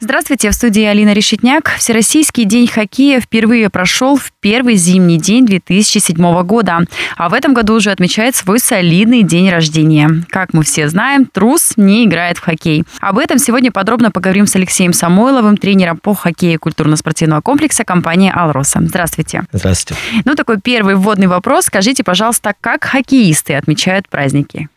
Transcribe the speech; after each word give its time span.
Здравствуйте, 0.00 0.50
в 0.50 0.52
студии 0.54 0.84
Алина 0.84 1.12
Решетняк. 1.12 1.72
Всероссийский 1.76 2.44
день 2.44 2.68
хоккея 2.68 3.20
впервые 3.20 3.68
прошел 3.68 4.16
в 4.16 4.30
первый 4.38 4.76
зимний 4.76 5.18
день 5.18 5.44
2007 5.44 6.42
года, 6.44 6.84
а 7.16 7.28
в 7.28 7.34
этом 7.34 7.52
году 7.52 7.74
уже 7.74 7.90
отмечает 7.90 8.36
свой 8.36 8.60
солидный 8.60 9.24
день 9.24 9.50
рождения. 9.50 10.22
Как 10.28 10.54
мы 10.54 10.62
все 10.62 10.88
знаем, 10.88 11.26
трус 11.26 11.72
не 11.76 12.04
играет 12.04 12.38
в 12.38 12.42
хоккей. 12.42 12.84
Об 13.00 13.18
этом 13.18 13.38
сегодня 13.38 13.72
подробно 13.72 14.12
поговорим 14.12 14.46
с 14.46 14.54
Алексеем 14.54 14.92
Самойловым, 14.92 15.56
тренером 15.56 15.96
по 15.96 16.14
хоккею 16.14 16.60
культурно-спортивного 16.60 17.40
комплекса 17.40 17.82
компании 17.82 18.30
«Алроса». 18.32 18.78
Здравствуйте. 18.80 19.46
Здравствуйте. 19.50 20.00
Ну, 20.24 20.36
такой 20.36 20.60
первый 20.60 20.94
вводный 20.94 21.26
вопрос. 21.26 21.64
Скажите, 21.64 22.04
пожалуйста, 22.04 22.54
как 22.60 22.84
хоккеисты 22.84 23.54
отмечают 23.54 24.08
праздники? 24.08 24.68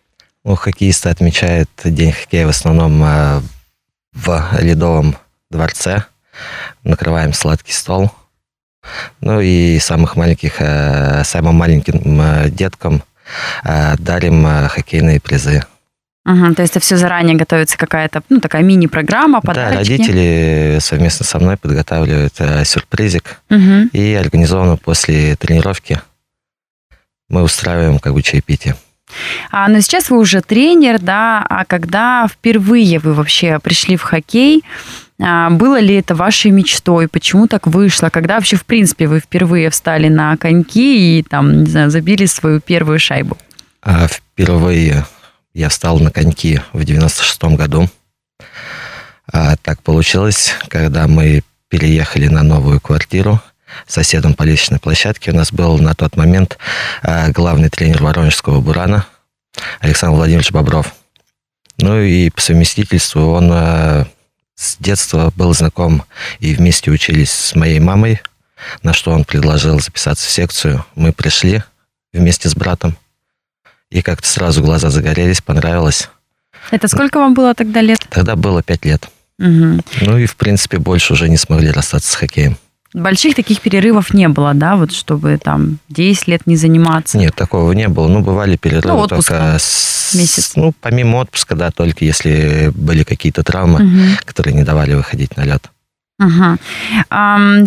Ну, 0.43 0.55
хоккеисты 0.55 1.09
отмечают 1.09 1.69
День 1.83 2.11
хоккея 2.11 2.47
в 2.47 2.49
основном 2.49 3.03
э, 3.03 3.41
в 4.13 4.49
Ледовом 4.59 5.15
дворце, 5.49 6.05
накрываем 6.83 7.33
сладкий 7.33 7.73
стол. 7.73 8.11
Ну 9.19 9.39
и 9.41 9.79
самых 9.79 10.15
маленьких, 10.15 10.55
э, 10.59 11.23
самым 11.23 11.55
маленьким 11.55 12.19
э, 12.19 12.49
деткам 12.49 13.03
э, 13.63 13.95
дарим 13.97 14.45
хоккейные 14.67 15.19
призы. 15.19 15.63
Угу, 16.25 16.53
то 16.53 16.61
есть 16.61 16.75
это 16.75 16.79
все 16.85 16.97
заранее 16.97 17.35
готовится 17.35 17.77
какая-то, 17.77 18.21
ну, 18.29 18.39
такая 18.39 18.61
мини-программа, 18.61 19.41
подарочки? 19.41 19.73
Да, 19.73 19.79
родители 19.79 20.77
совместно 20.79 21.25
со 21.25 21.39
мной 21.39 21.57
подготавливают 21.57 22.35
сюрпризик. 22.63 23.39
Угу. 23.49 23.89
И 23.93 24.13
организованно 24.13 24.77
после 24.77 25.35
тренировки 25.35 25.99
мы 27.27 27.41
устраиваем 27.41 27.97
как 27.97 28.13
бы 28.13 28.21
чаепитие. 28.21 28.75
А, 29.51 29.67
но 29.67 29.79
сейчас 29.81 30.09
вы 30.09 30.17
уже 30.17 30.41
тренер, 30.41 30.99
да, 30.99 31.45
а 31.49 31.65
когда 31.65 32.27
впервые 32.31 32.99
вы 32.99 33.13
вообще 33.13 33.59
пришли 33.59 33.97
в 33.97 34.03
хоккей, 34.03 34.63
а, 35.21 35.49
было 35.49 35.79
ли 35.79 35.95
это 35.95 36.15
вашей 36.15 36.51
мечтой? 36.51 37.07
Почему 37.07 37.47
так 37.47 37.67
вышло? 37.67 38.09
Когда 38.09 38.35
вообще, 38.35 38.55
в 38.55 38.65
принципе, 38.65 39.07
вы 39.07 39.19
впервые 39.19 39.69
встали 39.69 40.07
на 40.07 40.35
коньки 40.37 41.19
и 41.19 41.23
там, 41.23 41.63
не 41.63 41.69
знаю, 41.69 41.91
забили 41.91 42.25
свою 42.25 42.59
первую 42.59 42.99
шайбу? 42.99 43.37
А, 43.81 44.07
впервые 44.07 45.05
я 45.53 45.69
встал 45.69 45.99
на 45.99 46.11
коньки 46.11 46.61
в 46.73 46.83
96 46.83 47.43
году. 47.55 47.89
А, 49.31 49.55
так 49.57 49.81
получилось, 49.81 50.55
когда 50.67 51.07
мы 51.07 51.43
переехали 51.69 52.27
на 52.27 52.43
новую 52.43 52.81
квартиру 52.81 53.39
соседом 53.87 54.33
по 54.33 54.43
лестничной 54.43 54.79
площадке. 54.79 55.31
У 55.31 55.35
нас 55.35 55.51
был 55.51 55.77
на 55.79 55.93
тот 55.93 56.15
момент 56.15 56.57
э, 57.03 57.31
главный 57.31 57.69
тренер 57.69 58.03
Воронежского 58.03 58.61
«Бурана» 58.61 59.05
Александр 59.79 60.17
Владимирович 60.17 60.51
Бобров. 60.51 60.93
Ну 61.77 61.99
и 61.99 62.29
по 62.29 62.41
совместительству 62.41 63.31
он 63.31 63.49
э, 63.51 64.05
с 64.55 64.77
детства 64.77 65.31
был 65.35 65.53
знаком 65.53 66.03
и 66.39 66.53
вместе 66.53 66.91
учились 66.91 67.31
с 67.31 67.55
моей 67.55 67.79
мамой, 67.79 68.21
на 68.83 68.93
что 68.93 69.11
он 69.11 69.25
предложил 69.25 69.79
записаться 69.79 70.27
в 70.27 70.31
секцию. 70.31 70.85
Мы 70.95 71.11
пришли 71.13 71.63
вместе 72.13 72.49
с 72.49 72.55
братом, 72.55 72.97
и 73.89 74.01
как-то 74.01 74.27
сразу 74.27 74.61
глаза 74.61 74.89
загорелись, 74.89 75.41
понравилось. 75.41 76.09
Это 76.69 76.87
сколько 76.87 77.17
вам 77.17 77.33
было 77.33 77.53
тогда 77.53 77.81
лет? 77.81 77.99
Тогда 78.09 78.35
было 78.35 78.61
пять 78.61 78.85
лет. 78.85 79.09
Угу. 79.39 79.81
Ну 80.01 80.17
и, 80.17 80.25
в 80.25 80.35
принципе, 80.35 80.77
больше 80.77 81.13
уже 81.13 81.27
не 81.27 81.37
смогли 81.37 81.71
расстаться 81.71 82.11
с 82.11 82.15
хоккеем. 82.15 82.57
Больших 82.93 83.35
таких 83.35 83.61
перерывов 83.61 84.13
не 84.13 84.27
было, 84.27 84.53
да, 84.53 84.75
вот 84.75 84.91
чтобы 84.91 85.37
там 85.37 85.77
10 85.89 86.27
лет 86.27 86.41
не 86.45 86.57
заниматься? 86.57 87.17
Нет, 87.17 87.33
такого 87.35 87.71
не 87.71 87.87
было. 87.87 88.09
Ну, 88.09 88.19
бывали 88.19 88.57
перерывы 88.57 89.01
ну, 89.01 89.07
только 89.07 89.55
с... 89.57 90.13
месяц. 90.13 90.53
Ну, 90.57 90.73
помимо 90.81 91.17
отпуска, 91.17 91.55
да, 91.55 91.71
только 91.71 92.03
если 92.03 92.69
были 92.75 93.03
какие-то 93.03 93.43
травмы, 93.43 93.85
угу. 93.85 94.17
которые 94.25 94.53
не 94.55 94.63
давали 94.63 94.93
выходить 94.93 95.37
на 95.37 95.43
лед. 95.45 95.69
Угу. 96.19 96.57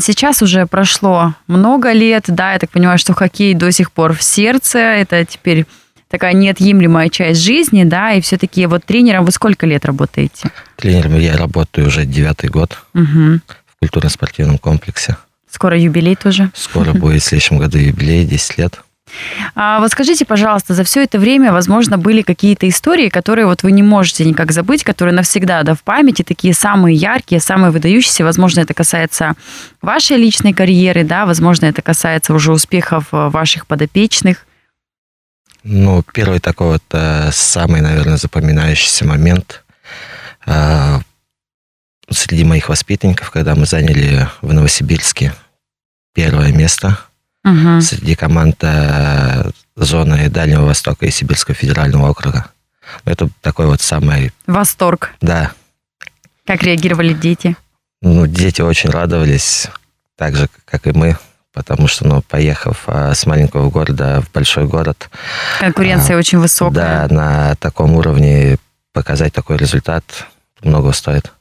Сейчас 0.01 0.43
уже 0.43 0.67
прошло 0.67 1.35
много 1.47 1.93
лет, 1.93 2.25
да, 2.29 2.53
я 2.53 2.59
так 2.59 2.71
понимаю, 2.71 2.99
что 2.99 3.15
хоккей 3.15 3.55
до 3.55 3.73
сих 3.73 3.93
пор 3.93 4.13
в 4.13 4.23
сердце, 4.23 4.79
это 4.79 5.25
теперь 5.25 5.65
такая 6.09 6.35
неотъемлемая 6.35 7.09
часть 7.09 7.41
жизни, 7.41 7.85
да, 7.85 8.13
и 8.13 8.21
все-таки 8.21 8.67
вот 8.67 8.85
тренером 8.85 9.25
вы 9.25 9.33
сколько 9.33 9.67
лет 9.67 9.87
работаете? 9.87 10.51
Тренером 10.77 11.19
я 11.19 11.37
работаю 11.37 11.89
уже 11.89 12.05
девятый 12.05 12.51
год. 12.51 12.79
Угу 12.93 13.41
культурно-спортивном 13.85 14.59
комплексе. 14.59 15.17
Скоро 15.51 15.79
юбилей 15.79 16.17
тоже? 16.17 16.51
Скоро 16.55 16.93
будет 16.95 17.23
в 17.23 17.27
следующем 17.27 17.59
году 17.59 17.79
юбилей, 17.79 18.25
10 18.25 18.59
лет. 18.59 18.81
А 19.55 19.79
вот 19.81 19.91
скажите, 19.93 20.25
пожалуйста, 20.25 20.75
за 20.75 20.83
все 20.83 21.05
это 21.05 21.19
время, 21.19 21.53
возможно, 21.53 21.99
были 21.99 22.23
какие-то 22.23 22.69
истории, 22.69 23.09
которые 23.09 23.47
вот 23.47 23.63
вы 23.63 23.71
не 23.71 23.83
можете 23.83 24.25
никак 24.25 24.51
забыть, 24.51 24.83
которые 24.83 25.15
навсегда 25.15 25.63
да, 25.63 25.75
в 25.75 25.83
памяти, 25.83 26.23
такие 26.23 26.55
самые 26.55 26.97
яркие, 26.97 27.41
самые 27.41 27.71
выдающиеся. 27.71 28.25
Возможно, 28.25 28.61
это 28.61 28.75
касается 28.75 29.35
вашей 29.83 30.17
личной 30.17 30.53
карьеры, 30.53 31.05
да, 31.05 31.27
возможно, 31.27 31.67
это 31.67 31.83
касается 31.83 32.35
уже 32.35 32.53
успехов 32.53 33.09
э, 33.13 33.29
ваших 33.29 33.67
подопечных. 33.67 34.47
Ну, 35.63 36.03
первый 36.13 36.41
такой 36.41 36.73
вот 36.73 36.83
э, 36.93 37.31
самый, 37.33 37.81
наверное, 37.81 38.17
запоминающийся 38.17 39.07
момент 39.07 39.65
э, 40.47 40.99
среди 42.11 42.45
моих 42.45 42.69
воспитанников, 42.69 43.31
когда 43.31 43.55
мы 43.55 43.67
заняли 43.67 44.29
в 44.43 44.53
Новосибирске 44.53 45.33
первое 46.15 46.53
место 46.53 46.99
угу. 47.45 47.81
среди 47.81 48.15
команд 48.15 48.57
э, 48.63 49.51
зоны 49.77 50.29
Дальнего 50.29 50.65
Востока 50.65 51.07
и 51.07 51.11
Сибирского 51.11 51.55
федерального 51.55 52.09
округа. 52.09 52.47
Это 53.05 53.29
такой 53.41 53.67
вот 53.67 53.81
самый... 53.81 54.33
Восторг. 54.47 55.15
Да. 55.21 55.53
Как 56.47 56.63
реагировали 56.63 57.15
дети? 57.15 57.57
Ну, 58.03 58.27
дети 58.27 58.61
очень 58.61 58.91
радовались, 58.91 59.69
так 60.17 60.37
же, 60.37 60.49
как 60.67 60.87
и 60.87 60.93
мы, 60.93 61.17
потому 61.55 61.89
что, 61.89 62.07
ну, 62.07 62.23
поехав 62.23 62.83
а, 62.87 63.15
с 63.15 63.25
маленького 63.25 63.71
города 63.71 64.21
в 64.21 64.31
большой 64.31 64.67
город... 64.67 65.09
Конкуренция 65.59 66.17
а, 66.17 66.19
очень 66.19 66.39
высокая. 66.39 67.09
Да, 67.09 67.15
на 67.15 67.55
таком 67.57 67.95
уровне 67.95 68.59
показать 68.93 69.33
такой 69.33 69.57
результат 69.57 70.05
много 70.63 70.93
стоит. 70.93 71.33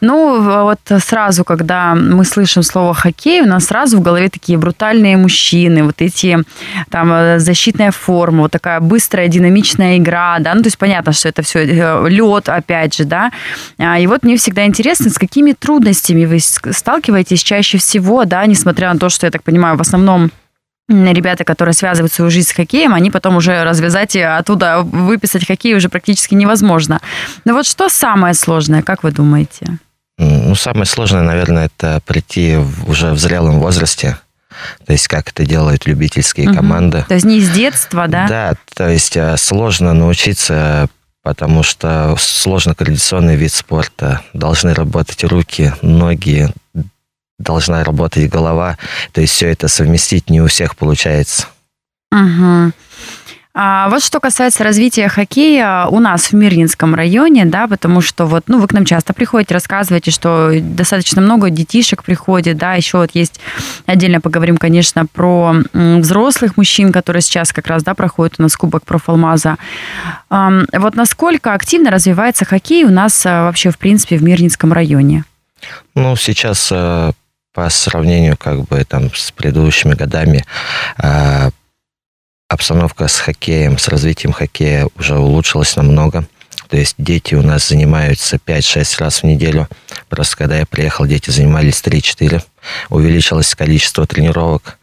Ну, 0.00 0.64
вот 0.64 0.80
сразу, 1.02 1.44
когда 1.44 1.94
мы 1.94 2.24
слышим 2.24 2.62
слово 2.62 2.94
хоккей, 2.94 3.42
у 3.42 3.46
нас 3.46 3.66
сразу 3.66 3.98
в 3.98 4.02
голове 4.02 4.28
такие 4.28 4.58
брутальные 4.58 5.16
мужчины, 5.16 5.84
вот 5.84 6.00
эти 6.00 6.38
там 6.90 7.12
э, 7.12 7.38
защитная 7.38 7.90
форма, 7.90 8.42
вот 8.42 8.52
такая 8.52 8.80
быстрая, 8.80 9.28
динамичная 9.28 9.98
игра, 9.98 10.38
да, 10.40 10.54
ну, 10.54 10.62
то 10.62 10.66
есть 10.66 10.78
понятно, 10.78 11.12
что 11.12 11.28
это 11.28 11.42
все 11.42 11.64
э, 11.64 12.08
лед, 12.08 12.48
опять 12.48 12.96
же, 12.96 13.04
да. 13.04 13.30
А, 13.78 13.98
и 13.98 14.06
вот 14.06 14.22
мне 14.22 14.36
всегда 14.36 14.66
интересно, 14.66 15.10
с 15.10 15.18
какими 15.18 15.52
трудностями 15.52 16.24
вы 16.24 16.38
сталкиваетесь 16.40 17.42
чаще 17.42 17.78
всего, 17.78 18.24
да, 18.24 18.46
несмотря 18.46 18.92
на 18.92 18.98
то, 18.98 19.08
что, 19.08 19.26
я 19.26 19.30
так 19.30 19.42
понимаю, 19.42 19.76
в 19.76 19.80
основном 19.80 20.30
ребята, 20.88 21.44
которые 21.44 21.74
связывают 21.74 22.12
свою 22.12 22.30
жизнь 22.30 22.48
с 22.48 22.52
хоккеем, 22.52 22.94
они 22.94 23.10
потом 23.10 23.36
уже 23.36 23.64
развязать 23.64 24.16
и 24.16 24.20
оттуда 24.20 24.80
выписать 24.80 25.46
хоккей 25.46 25.74
уже 25.74 25.88
практически 25.88 26.34
невозможно. 26.34 27.00
Но 27.44 27.54
вот 27.54 27.66
что 27.66 27.88
самое 27.88 28.34
сложное, 28.34 28.82
как 28.82 29.02
вы 29.02 29.10
думаете? 29.10 29.78
Ну, 30.18 30.54
самое 30.54 30.86
сложное, 30.86 31.22
наверное, 31.22 31.66
это 31.66 32.00
прийти 32.04 32.56
уже 32.86 33.12
в 33.12 33.18
зрелом 33.18 33.60
возрасте. 33.60 34.18
То 34.86 34.92
есть, 34.92 35.08
как 35.08 35.30
это 35.30 35.44
делают 35.44 35.86
любительские 35.86 36.48
угу. 36.48 36.56
команды. 36.56 37.04
То 37.08 37.14
есть, 37.14 37.26
не 37.26 37.40
с 37.40 37.50
детства, 37.50 38.06
да? 38.06 38.28
Да, 38.28 38.54
то 38.74 38.88
есть, 38.88 39.16
э, 39.16 39.36
сложно 39.36 39.92
научиться, 39.94 40.88
потому 41.24 41.64
что 41.64 42.14
сложно 42.18 42.74
координационный 42.76 43.34
вид 43.34 43.52
спорта. 43.52 44.20
Должны 44.32 44.72
работать 44.72 45.24
руки, 45.24 45.72
ноги, 45.82 46.48
должна 47.38 47.84
работать 47.84 48.30
голова. 48.30 48.78
То 49.12 49.20
есть 49.20 49.34
все 49.34 49.48
это 49.48 49.68
совместить 49.68 50.30
не 50.30 50.40
у 50.40 50.46
всех 50.46 50.76
получается. 50.76 51.46
Угу. 52.12 52.72
А 53.56 53.88
вот 53.88 54.02
что 54.02 54.18
касается 54.18 54.64
развития 54.64 55.06
хоккея 55.06 55.86
у 55.86 56.00
нас 56.00 56.32
в 56.32 56.32
Мирнинском 56.32 56.92
районе, 56.92 57.44
да, 57.44 57.68
потому 57.68 58.00
что 58.00 58.26
вот, 58.26 58.44
ну, 58.48 58.58
вы 58.58 58.66
к 58.66 58.72
нам 58.72 58.84
часто 58.84 59.12
приходите, 59.12 59.54
рассказываете, 59.54 60.10
что 60.10 60.50
достаточно 60.60 61.22
много 61.22 61.50
детишек 61.50 62.02
приходит, 62.02 62.56
да, 62.56 62.74
еще 62.74 62.98
вот 62.98 63.10
есть, 63.14 63.38
отдельно 63.86 64.20
поговорим, 64.20 64.56
конечно, 64.56 65.06
про 65.06 65.54
взрослых 65.72 66.56
мужчин, 66.56 66.90
которые 66.90 67.22
сейчас 67.22 67.52
как 67.52 67.68
раз, 67.68 67.84
да, 67.84 67.94
проходят 67.94 68.34
у 68.38 68.42
нас 68.42 68.56
Кубок 68.56 68.84
Профалмаза. 68.84 69.56
Вот 70.28 70.96
насколько 70.96 71.54
активно 71.54 71.92
развивается 71.92 72.44
хоккей 72.44 72.82
у 72.82 72.90
нас 72.90 73.24
а, 73.24 73.44
вообще, 73.44 73.70
в 73.70 73.78
принципе, 73.78 74.16
в 74.16 74.24
Мирнинском 74.24 74.72
районе? 74.72 75.24
Ну, 75.94 76.16
сейчас 76.16 76.70
а, 76.72 77.12
по 77.54 77.70
сравнению 77.70 78.36
как 78.36 78.64
бы 78.64 78.84
там 78.84 79.14
с 79.14 79.30
предыдущими 79.30 79.94
годами 79.94 80.44
э, 80.98 81.50
обстановка 82.48 83.08
с 83.08 83.18
хоккеем, 83.18 83.78
с 83.78 83.88
развитием 83.88 84.32
хоккея 84.32 84.88
уже 84.98 85.16
улучшилась 85.16 85.76
намного. 85.76 86.26
То 86.68 86.76
есть 86.76 86.96
дети 86.98 87.34
у 87.34 87.42
нас 87.42 87.68
занимаются 87.68 88.36
5-6 88.36 88.98
раз 88.98 89.22
в 89.22 89.24
неделю. 89.24 89.68
Просто 90.08 90.36
когда 90.36 90.58
я 90.58 90.66
приехал, 90.66 91.06
дети 91.06 91.30
занимались 91.30 91.80
3-4. 91.80 92.42
увеличилось 92.90 93.54
количество 93.54 94.06
тренировок, 94.06 94.78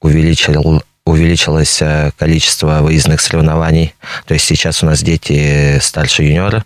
увеличил, 0.00 0.82
увеличилось 1.04 1.80
э, 1.80 2.10
количество 2.18 2.80
выездных 2.80 3.20
соревнований. 3.20 3.94
То 4.26 4.34
есть 4.34 4.46
сейчас 4.46 4.82
у 4.82 4.86
нас 4.86 5.02
дети 5.02 5.78
старше 5.80 6.24
юниора, 6.24 6.64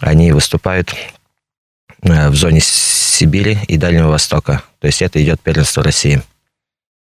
они 0.00 0.32
выступают 0.32 0.94
в 2.02 2.34
зоне 2.34 2.60
Сибири 2.62 3.58
и 3.68 3.76
Дальнего 3.76 4.08
Востока. 4.08 4.62
То 4.80 4.86
есть 4.86 5.02
это 5.02 5.22
идет 5.22 5.40
первенство 5.40 5.82
России. 5.82 6.22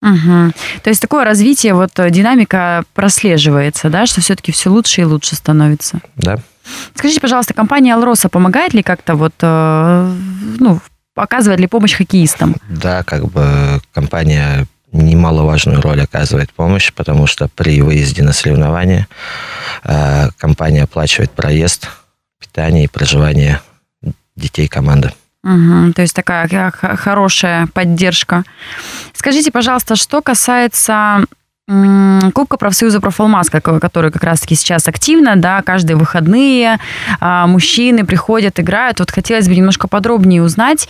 Угу. 0.02 0.52
То 0.82 0.90
есть 0.90 1.00
такое 1.00 1.24
развитие, 1.24 1.74
вот 1.74 1.96
э, 2.00 2.10
динамика 2.10 2.82
прослеживается, 2.92 3.88
да, 3.88 4.06
что 4.06 4.20
все-таки 4.20 4.50
все 4.50 4.68
лучше 4.68 5.02
и 5.02 5.04
лучше 5.04 5.36
становится. 5.36 6.00
Да. 6.16 6.38
Скажите, 6.94 7.20
пожалуйста, 7.20 7.54
компания 7.54 7.94
Алроса 7.94 8.28
помогает 8.28 8.74
ли 8.74 8.82
как-то 8.82 9.14
вот, 9.14 9.34
э, 9.40 10.14
ну, 10.58 10.80
оказывает 11.14 11.60
ли 11.60 11.68
помощь 11.68 11.94
хоккеистам? 11.94 12.56
Да, 12.68 13.04
как 13.04 13.26
бы 13.26 13.80
компания 13.92 14.66
немаловажную 14.90 15.80
роль 15.80 16.02
оказывает 16.02 16.52
помощь, 16.52 16.92
потому 16.92 17.28
что 17.28 17.48
при 17.48 17.80
выезде 17.80 18.24
на 18.24 18.32
соревнования 18.32 19.06
э, 19.84 20.30
компания 20.36 20.82
оплачивает 20.82 21.30
проезд, 21.30 21.88
питание 22.40 22.84
и 22.84 22.88
проживание 22.88 23.60
детей 24.42 24.68
команды. 24.68 25.12
Угу, 25.44 25.94
то 25.94 26.02
есть 26.02 26.14
такая 26.14 26.70
хорошая 26.70 27.66
поддержка. 27.68 28.44
Скажите, 29.12 29.50
пожалуйста, 29.50 29.96
что 29.96 30.20
касается 30.22 31.24
Кубка 32.34 32.56
профсоюза 32.56 33.00
«Профалмаз», 33.00 33.48
который 33.48 34.10
как 34.10 34.24
раз-таки 34.24 34.56
сейчас 34.56 34.88
активно, 34.88 35.36
да, 35.36 35.62
каждые 35.62 35.96
выходные 35.96 36.78
а, 37.20 37.46
мужчины 37.46 38.04
приходят, 38.04 38.58
играют. 38.58 38.98
Вот 38.98 39.12
хотелось 39.12 39.48
бы 39.48 39.54
немножко 39.54 39.86
подробнее 39.86 40.42
узнать, 40.42 40.88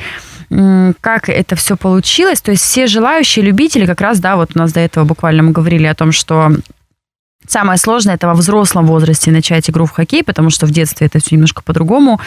как 0.48 1.28
это 1.28 1.56
все 1.56 1.76
получилось. 1.76 2.40
То 2.40 2.52
есть 2.52 2.64
все 2.64 2.86
желающие 2.86 3.44
любители, 3.44 3.84
как 3.84 4.00
раз, 4.00 4.18
да, 4.18 4.36
вот 4.36 4.52
у 4.54 4.58
нас 4.58 4.72
до 4.72 4.80
этого 4.80 5.04
буквально 5.04 5.42
мы 5.42 5.52
говорили 5.52 5.86
о 5.86 5.94
том, 5.94 6.10
что 6.10 6.50
Самое 7.52 7.76
сложное 7.76 8.14
это 8.14 8.28
во 8.28 8.32
взрослом 8.32 8.86
возрасте 8.86 9.30
начать 9.30 9.68
игру 9.68 9.84
в 9.84 9.90
хоккей, 9.90 10.24
потому 10.24 10.48
что 10.48 10.64
в 10.64 10.70
детстве 10.70 11.06
это 11.06 11.18
все 11.18 11.34
немножко 11.34 11.62
по-другому. 11.62 12.18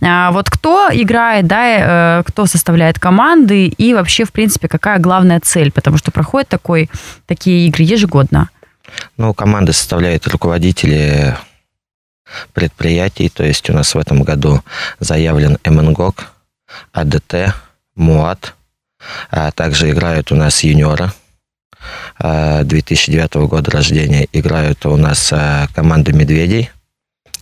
А 0.00 0.32
вот 0.32 0.50
кто 0.50 0.88
играет, 0.90 1.46
да, 1.46 2.18
э, 2.18 2.22
кто 2.26 2.46
составляет 2.46 2.98
команды 2.98 3.68
и 3.68 3.94
вообще, 3.94 4.24
в 4.24 4.32
принципе, 4.32 4.66
какая 4.66 4.98
главная 4.98 5.38
цель, 5.38 5.70
потому 5.70 5.98
что 5.98 6.10
проходят 6.10 6.48
такой, 6.48 6.90
такие 7.26 7.68
игры 7.68 7.84
ежегодно. 7.84 8.50
Ну, 9.16 9.32
команды 9.34 9.72
составляют 9.72 10.26
руководители 10.26 11.36
предприятий, 12.52 13.28
то 13.28 13.44
есть 13.44 13.70
у 13.70 13.74
нас 13.74 13.94
в 13.94 13.98
этом 13.98 14.24
году 14.24 14.62
заявлен 14.98 15.58
МНГОК, 15.64 16.32
АДТ, 16.92 17.54
МУАТ, 17.94 18.54
а 19.30 19.52
также 19.52 19.90
играют 19.90 20.32
у 20.32 20.34
нас 20.34 20.64
юниоры– 20.64 21.12
2009 22.18 23.34
года 23.48 23.70
рождения 23.70 24.26
играют 24.32 24.84
у 24.86 24.96
нас 24.96 25.32
э, 25.32 25.66
команда 25.74 26.12
«Медведей». 26.12 26.70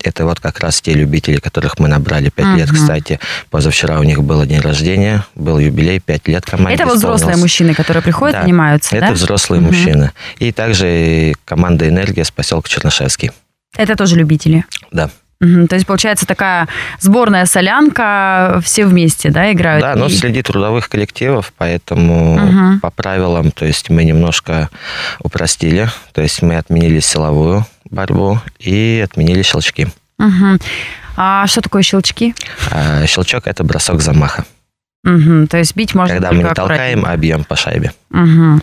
Это 0.03 0.25
вот 0.25 0.41
как 0.41 0.61
раз 0.61 0.81
те 0.81 0.95
любители, 0.95 1.37
которых 1.37 1.79
мы 1.79 1.89
набрали 1.89 2.31
5 2.31 2.47
uh-huh. 2.47 2.57
лет. 2.57 2.71
Кстати, 2.71 3.21
позавчера 3.51 4.01
у 4.01 4.03
них 4.03 4.23
было 4.23 4.47
день 4.47 4.61
рождения, 4.61 5.27
был 5.35 5.59
юбилей, 5.59 6.01
5 6.01 6.29
лет 6.29 6.47
команде 6.47 6.75
Это 6.75 6.87
вот 6.87 6.97
взрослые 6.97 7.37
мужчины, 7.37 7.75
которые 7.75 8.03
приходят, 8.03 8.37
да, 8.37 8.43
занимаются, 8.43 8.97
это 8.97 9.09
да? 9.09 9.13
взрослые 9.13 9.61
uh-huh. 9.61 9.67
мужчины. 9.67 10.13
И 10.39 10.53
также 10.53 11.35
команда 11.45 11.87
«Энергия» 11.89 12.25
с 12.25 12.31
поселка 12.31 12.69
Чернышевский. 12.69 13.31
Это 13.77 13.95
тоже 13.95 14.17
любители? 14.17 14.65
Да. 14.91 15.11
Угу, 15.41 15.69
то 15.69 15.75
есть, 15.75 15.87
получается, 15.87 16.27
такая 16.27 16.69
сборная 16.99 17.47
солянка, 17.47 18.61
все 18.63 18.85
вместе, 18.85 19.31
да, 19.31 19.51
играют? 19.53 19.83
Да, 19.83 19.95
но 19.95 20.11
среди 20.11 20.43
трудовых 20.43 20.91
коллективов, 20.91 21.53
поэтому 21.57 22.35
угу. 22.35 22.81
по 22.81 22.91
правилам, 22.91 23.51
то 23.51 23.65
есть 23.65 23.89
мы 23.89 24.05
немножко 24.05 24.69
упростили, 25.21 25.89
то 26.13 26.21
есть 26.21 26.43
мы 26.43 26.57
отменили 26.57 27.01
силовую 27.01 27.65
борьбу 27.91 28.39
и 28.59 29.03
отменили 29.03 29.43
щелчки. 29.43 29.89
Угу. 30.19 30.59
А 31.17 31.47
что 31.47 31.63
такое 31.63 31.83
щелчки? 31.83 32.35
А, 32.71 33.07
щелчок– 33.07 33.43
это 33.47 33.65
бросок 33.65 34.03
замаха. 34.03 34.45
Угу, 35.03 35.47
то 35.47 35.57
есть 35.57 35.75
бить 35.77 35.95
можно 35.95 36.17
Когда 36.17 36.31
мы 36.33 36.43
не 36.43 36.55
толкаем, 36.55 37.07
а 37.07 37.17
бьем 37.17 37.45
по 37.45 37.57
шайбе. 37.57 37.93
Угу. 38.11 38.61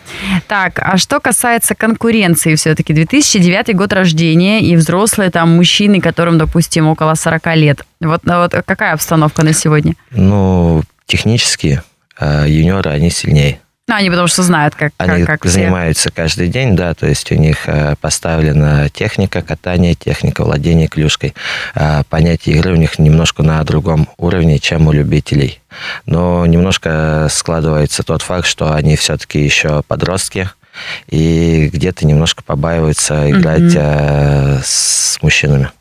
Так, 0.47 0.79
а 0.79 0.97
что 0.97 1.19
касается 1.19 1.73
конкуренции 1.73 2.53
все-таки, 2.53 2.93
2009 2.93 3.75
год 3.75 3.91
рождения 3.91 4.61
и 4.61 4.75
взрослые 4.75 5.31
там 5.31 5.55
мужчины, 5.55 5.99
которым, 5.99 6.37
допустим, 6.37 6.87
около 6.87 7.15
40 7.15 7.55
лет. 7.55 7.81
Вот, 7.99 8.21
вот 8.23 8.53
какая 8.65 8.93
обстановка 8.93 9.43
на 9.43 9.53
сегодня? 9.53 9.95
Ну, 10.11 10.83
технически 11.07 11.81
э, 12.19 12.45
юниоры, 12.47 12.91
они 12.91 13.09
сильнее. 13.09 13.59
Ну, 13.89 13.95
они 13.95 14.09
потому 14.09 14.27
что 14.27 14.43
знают, 14.43 14.75
как 14.75 14.91
Они 14.97 15.23
как, 15.23 15.41
как 15.41 15.51
занимаются 15.51 16.09
все. 16.09 16.11
каждый 16.11 16.49
день, 16.49 16.75
да, 16.75 16.93
то 16.93 17.07
есть 17.07 17.31
у 17.31 17.35
них 17.35 17.69
э, 17.69 17.95
поставлена 18.01 18.89
техника 18.89 19.41
катания, 19.41 19.95
техника 19.95 20.43
владения 20.43 20.87
клюшкой. 20.87 21.33
А 21.73 22.03
понятие 22.09 22.57
игры 22.57 22.73
у 22.73 22.75
них 22.75 22.99
немножко 22.99 23.43
на 23.43 23.63
другом 23.63 24.09
уровне, 24.17 24.59
чем 24.59 24.87
у 24.87 24.91
любителей. 24.91 25.61
Но 26.05 26.45
немножко 26.45 27.27
складывается 27.31 28.03
тот 28.03 28.23
факт, 28.23 28.45
что 28.45 28.73
они 28.73 28.97
все-таки 28.97 29.39
еще 29.39 29.83
подростки, 29.87 30.49
и 31.07 31.69
где-то 31.71 32.05
немножко 32.05 32.43
побаиваются 32.43 33.31
играть 33.31 33.61
mm-hmm. 33.61 34.61
с 34.65 35.17
мужчинами. 35.21 35.71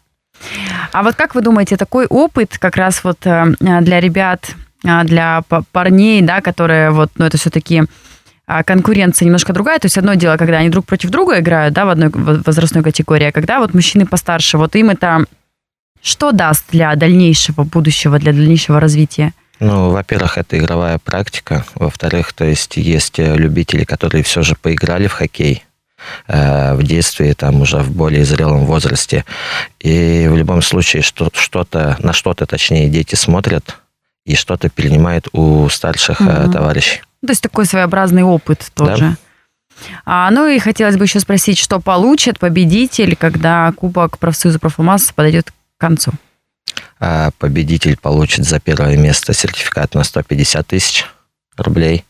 А 0.93 1.03
вот 1.03 1.17
как 1.17 1.35
вы 1.35 1.41
думаете, 1.41 1.77
такой 1.77 2.07
опыт 2.07 2.57
как 2.59 2.77
раз 2.77 3.03
вот 3.03 3.27
э, 3.27 3.47
для 3.59 3.99
ребят 3.99 4.55
для 5.05 5.43
парней, 5.73 6.23
да, 6.23 6.41
которые 6.41 6.91
вот, 6.91 7.11
ну, 7.17 7.25
это 7.25 7.37
все-таки 7.39 7.85
а, 8.47 8.63
конкуренция 8.63 9.27
немножко 9.27 9.53
другая. 9.53 9.79
То 9.79 9.87
есть 9.87 9.99
одно 9.99 10.15
дело, 10.15 10.37
когда 10.37 10.59
они 10.59 10.69
друг 10.69 10.87
против 10.87 11.11
друга 11.11 11.41
играют, 11.41 11.75
да, 11.75 11.85
в 11.85 11.91
одной 11.91 12.11
возрастной 12.11 12.85
категории, 12.85 13.27
а 13.27 13.33
когда 13.33 13.59
вот 13.59 13.75
мужчины 13.75 14.07
постарше, 14.07 14.59
вот 14.59 14.77
им 14.77 14.91
это 14.91 15.25
что 16.03 16.31
даст 16.31 16.65
для 16.71 16.95
дальнейшего 16.95 17.65
будущего, 17.65 18.19
для 18.19 18.33
дальнейшего 18.33 18.79
развития? 18.79 19.33
Ну, 19.59 19.91
во-первых, 19.91 20.39
это 20.39 20.59
игровая 20.59 20.99
практика. 20.99 21.65
Во-вторых, 21.75 22.33
то 22.33 22.45
есть 22.45 22.77
есть 22.77 23.19
э, 23.19 23.35
любители, 23.37 23.85
которые 23.85 24.23
все 24.23 24.43
же 24.43 24.55
поиграли 24.55 25.07
в 25.09 25.15
хоккей 25.15 25.65
э, 26.29 26.75
в 26.75 26.83
детстве, 26.83 27.35
там 27.35 27.63
уже 27.63 27.79
в 27.79 27.91
более 27.91 28.25
зрелом 28.25 28.67
возрасте. 28.67 29.25
И 29.81 30.29
в 30.31 30.37
любом 30.37 30.63
случае 30.63 31.03
что, 31.03 31.31
что-то, 31.33 31.97
на 32.01 32.13
что-то, 32.13 32.47
точнее, 32.47 32.89
дети 32.89 33.15
смотрят, 33.15 33.79
и 34.27 34.35
что-то 34.35 34.69
перенимает 34.69 35.29
у 35.33 35.69
старших 35.71 36.21
угу. 36.21 36.53
товарищей. 36.53 37.01
То 37.25 37.31
есть 37.31 37.43
такой 37.43 37.65
своеобразный 37.65 38.25
опыт 38.25 38.71
тоже. 38.75 39.01
Да. 39.01 39.17
А, 40.05 40.31
ну 40.31 40.49
и 40.49 40.59
хотелось 40.59 40.97
бы 40.97 41.05
еще 41.05 41.21
спросить, 41.21 41.59
что 41.59 41.81
получит 41.81 42.39
победитель, 42.39 43.17
когда 43.17 43.73
Кубок 43.73 44.19
профсоюза 44.19 44.59
профилмасс 44.59 45.13
подойдет 45.13 45.51
к 45.51 45.81
концу? 45.81 46.13
А, 46.99 47.31
победитель 47.39 47.97
получит 47.97 48.45
за 48.45 48.59
первое 48.59 48.97
место 48.97 49.33
сертификат 49.33 49.95
на 49.95 50.03
150 50.03 50.67
тысяч 50.67 51.07
рублей. 51.57 52.05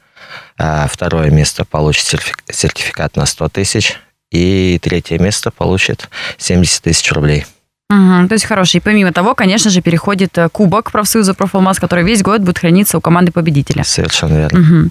А 0.58 0.86
второе 0.88 1.30
место 1.30 1.64
получит 1.64 2.20
сертификат 2.48 3.16
на 3.16 3.26
100 3.26 3.48
тысяч. 3.50 3.98
И 4.30 4.78
третье 4.82 5.18
место 5.18 5.50
получит 5.50 6.08
70 6.38 6.82
тысяч 6.82 7.12
рублей. 7.12 7.46
Угу, 7.88 8.28
то 8.28 8.32
есть 8.32 8.44
хороший. 8.44 8.78
И 8.78 8.80
помимо 8.80 9.12
того, 9.12 9.34
конечно 9.36 9.70
же, 9.70 9.80
переходит 9.80 10.36
э, 10.38 10.48
кубок 10.48 10.90
профсоюза 10.90 11.34
«Профалмаз», 11.34 11.78
который 11.78 12.04
весь 12.04 12.20
год 12.20 12.40
будет 12.40 12.58
храниться 12.58 12.98
у 12.98 13.00
команды 13.00 13.30
победителя. 13.30 13.84
Совершенно 13.84 14.38
верно. 14.38 14.58
Угу. 14.58 14.90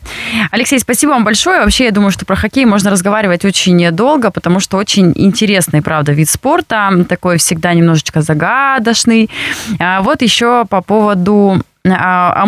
Алексей, 0.51 0.79
спасибо 0.79 1.11
вам 1.11 1.25
большое. 1.25 1.59
Вообще, 1.59 1.85
я 1.85 1.91
думаю, 1.91 2.11
что 2.11 2.25
про 2.25 2.37
хоккей 2.37 2.63
можно 2.63 2.89
разговаривать 2.89 3.43
очень 3.43 3.91
долго, 3.91 4.31
потому 4.31 4.61
что 4.61 4.77
очень 4.77 5.11
интересный, 5.15 5.81
правда, 5.81 6.13
вид 6.13 6.29
спорта. 6.29 7.05
Такой 7.09 7.37
всегда 7.37 7.73
немножечко 7.73 8.21
загадочный. 8.21 9.29
А 9.77 10.01
вот 10.01 10.21
еще 10.21 10.65
по 10.69 10.81
поводу 10.81 11.61
а, 11.85 12.47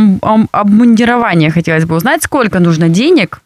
обмундирования 0.52 1.52
хотелось 1.52 1.84
бы 1.84 1.96
узнать, 1.96 2.24
сколько 2.24 2.60
нужно 2.60 2.88
денег 2.88 3.42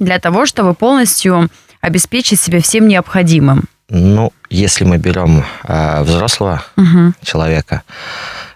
для 0.00 0.18
того, 0.18 0.44
чтобы 0.44 0.74
полностью 0.74 1.48
обеспечить 1.80 2.40
себя 2.40 2.60
всем 2.60 2.88
необходимым. 2.88 3.64
Ну, 3.90 4.32
если 4.48 4.84
мы 4.84 4.98
берем 4.98 5.44
э, 5.64 6.02
взрослого 6.02 6.62
угу. 6.76 7.12
человека, 7.22 7.82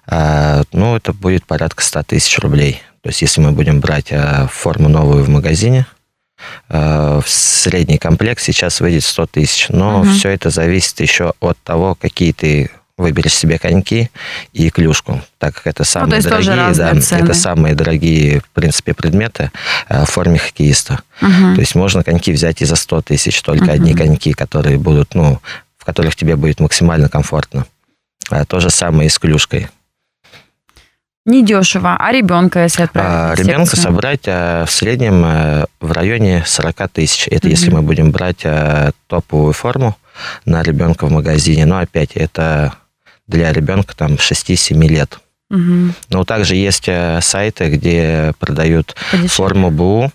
э, 0.07 0.63
ну, 0.73 0.97
это 0.97 1.13
будет 1.13 1.45
порядка 1.45 1.83
100 1.83 2.05
тысяч 2.05 2.39
рублей. 2.39 2.83
То 3.03 3.09
есть, 3.09 3.21
если 3.21 3.41
мы 3.41 3.51
будем 3.51 3.81
брать 3.81 4.07
э, 4.11 4.47
форму 4.51 4.89
новую 4.89 5.25
в 5.25 5.29
магазине, 5.29 5.87
э, 6.69 7.21
в 7.23 7.29
средний 7.29 7.99
комплект 7.99 8.41
сейчас 8.41 8.81
выйдет 8.81 9.03
100 9.03 9.27
тысяч. 9.27 9.67
Но 9.71 10.01
угу. 10.01 10.11
все 10.11 10.31
это 10.31 10.51
зависит 10.51 11.01
еще 11.01 11.35
от 11.41 11.59
того, 11.65 11.97
какие 11.97 12.33
ты 12.33 12.71
выберешь 12.97 13.35
себе 13.35 13.59
коньки 13.59 14.11
и 14.53 14.71
клюшку, 14.71 15.21
так 15.39 15.55
как 15.55 15.67
это 15.67 15.81
ну, 15.81 15.85
самые 15.85 16.23
ну, 16.23 16.29
дорогие, 16.29 16.75
да, 16.75 17.01
цены. 17.01 17.25
это 17.25 17.35
самые 17.35 17.75
дорогие, 17.75 18.41
в 18.41 18.49
принципе, 18.51 18.95
предметы 18.95 19.51
э, 19.89 20.05
в 20.05 20.11
форме 20.11 20.39
хоккеиста. 20.39 21.01
Угу. 21.21 21.55
То 21.55 21.61
есть 21.61 21.75
можно 21.75 22.05
коньки 22.05 22.33
взять 22.33 22.63
и 22.63 22.65
за 22.65 22.77
100 22.77 23.03
тысяч, 23.03 23.43
только 23.43 23.65
угу. 23.65 23.73
одни 23.73 23.95
коньки, 23.95 24.33
которые 24.33 24.79
будут, 24.79 25.15
ну, 25.15 25.41
в 25.77 25.85
которых 25.85 26.15
тебе 26.15 26.37
будет 26.37 26.61
максимально 26.61 27.09
комфортно. 27.09 27.67
А 28.31 28.45
то 28.45 28.61
же 28.61 28.71
самое 28.71 29.09
и 29.09 29.11
с 29.11 29.19
клюшкой. 29.19 29.69
Недешево. 31.27 31.97
А 31.99 32.13
ребенка, 32.13 32.63
если 32.63 32.83
отправить? 32.83 33.39
А, 33.39 33.43
ребенка 33.43 33.77
собрать 33.77 34.25
а, 34.27 34.67
в 34.67 34.71
среднем 34.71 35.23
а, 35.25 35.65
в 35.81 35.91
районе 35.91 36.45
40 36.47 36.91
тысяч. 36.91 37.29
Это 37.29 37.49
если 37.49 37.69
Мгм. 37.69 37.77
мы 37.77 37.83
будем 37.83 38.13
брать 38.13 38.43
а, 38.45 38.93
топовую 39.07 39.55
форму 39.55 39.97
на 40.45 40.63
ребенка 40.63 41.07
в 41.07 41.11
магазине. 41.11 41.65
Но 41.65 41.79
опять 41.79 42.13
это 42.13 42.75
для 43.27 43.53
ребенка 43.53 43.95
там 43.97 44.15
6-7 44.15 44.87
лет. 44.89 45.19
Мгм. 45.51 45.95
Но 46.11 46.25
также 46.25 46.57
есть 46.57 46.85
а, 46.89 47.21
сайты, 47.21 47.69
где 47.71 48.33
продают 48.39 48.95
Подешевле. 49.11 49.29
форму 49.29 49.71
БУ. 49.71 50.13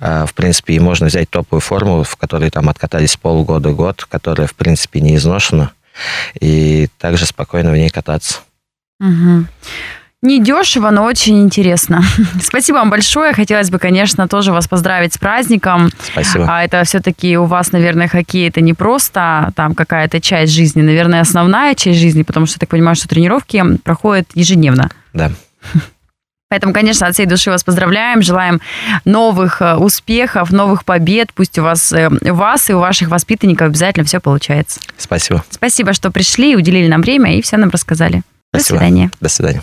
А, 0.00 0.26
В 0.26 0.34
принципе, 0.34 0.74
и 0.74 0.80
можно 0.80 1.06
взять 1.06 1.30
топовую 1.30 1.60
форму, 1.60 2.02
в 2.02 2.16
которой 2.16 2.50
там 2.50 2.68
откатались 2.68 3.16
полгода-год, 3.16 4.04
которая, 4.06 4.46
в 4.46 4.54
принципе, 4.54 5.00
не 5.00 5.16
изношена, 5.16 5.72
и 6.40 6.88
также 6.98 7.26
спокойно 7.26 7.70
в 7.70 7.76
ней 7.76 7.90
кататься. 7.90 8.40
Мгм. 10.22 10.32
Недешево, 10.32 10.90
но 10.90 11.04
очень 11.04 11.42
интересно. 11.42 12.02
Спасибо 12.42 12.76
вам 12.76 12.90
большое. 12.90 13.32
Хотелось 13.32 13.70
бы, 13.70 13.78
конечно, 13.78 14.28
тоже 14.28 14.52
вас 14.52 14.66
поздравить 14.68 15.14
с 15.14 15.18
праздником. 15.18 15.90
Спасибо. 16.12 16.46
А 16.48 16.64
это 16.64 16.82
все-таки 16.84 17.36
у 17.36 17.44
вас, 17.44 17.72
наверное, 17.72 18.08
хоккей 18.08 18.48
это 18.48 18.60
не 18.60 18.74
просто 18.74 19.52
там 19.56 19.74
какая-то 19.74 20.20
часть 20.20 20.52
жизни, 20.52 20.82
наверное, 20.82 21.20
основная 21.20 21.74
часть 21.74 21.98
жизни, 21.98 22.22
потому 22.22 22.46
что 22.46 22.56
я 22.56 22.60
так 22.60 22.70
понимаю, 22.70 22.96
что 22.96 23.08
тренировки 23.08 23.62
проходят 23.84 24.26
ежедневно. 24.34 24.90
Да. 25.12 25.30
Поэтому, 26.48 26.72
конечно, 26.72 27.08
от 27.08 27.14
всей 27.14 27.26
души 27.26 27.50
вас 27.50 27.64
поздравляем, 27.64 28.22
желаем 28.22 28.60
новых 29.04 29.60
э, 29.60 29.74
успехов, 29.74 30.52
новых 30.52 30.84
побед. 30.84 31.32
Пусть 31.34 31.58
у 31.58 31.62
вас, 31.62 31.92
э, 31.92 32.08
у 32.08 32.34
вас 32.34 32.70
и 32.70 32.72
у 32.72 32.78
ваших 32.78 33.08
воспитанников 33.08 33.68
обязательно 33.68 34.04
все 34.04 34.20
получается. 34.20 34.80
Спасибо. 34.96 35.44
Спасибо, 35.50 35.92
что 35.92 36.12
пришли, 36.12 36.54
уделили 36.54 36.86
нам 36.86 37.02
время 37.02 37.36
и 37.36 37.42
все 37.42 37.56
нам 37.56 37.70
рассказали. 37.70 38.22
До 38.52 38.60
Спасибо. 38.60 38.78
свидания. 38.78 39.10
До 39.20 39.28
свидания. 39.28 39.62